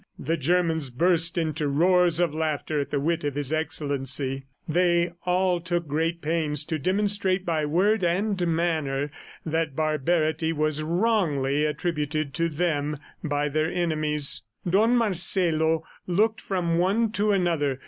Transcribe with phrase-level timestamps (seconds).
[0.17, 4.45] The Germans burst into roars of laughter at the wit of His Excellency.
[4.67, 9.11] They all took great pains to demonstrate by word and manner
[9.45, 14.41] that barbarity was wrongly attributed to them by their enemies.
[14.67, 17.79] Don Marcelo looked from one to another.